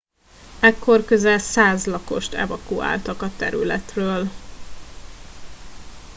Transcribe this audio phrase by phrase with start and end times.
[0.59, 4.29] ekkor közel 100 lakost evakuáltak a területről